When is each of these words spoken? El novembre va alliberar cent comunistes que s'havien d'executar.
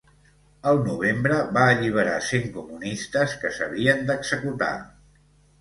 El 0.71 0.79
novembre 0.85 1.37
va 1.57 1.65
alliberar 1.73 2.15
cent 2.29 2.49
comunistes 2.57 3.39
que 3.45 3.55
s'havien 3.59 4.05
d'executar. 4.09 4.73